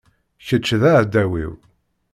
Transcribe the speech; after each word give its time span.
Kečč 0.45 0.67
d 0.81 0.83
aεdaw-iw. 0.91 1.53